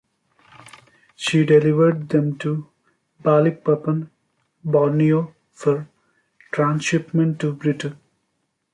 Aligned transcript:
She 1.15 1.45
delivered 1.45 2.09
them 2.09 2.35
to 2.39 2.65
Balikpapan, 3.23 4.09
Borneo 4.65 5.35
for 5.51 5.87
transhipment 6.51 7.39
to 7.41 7.53
Britain. 7.53 7.99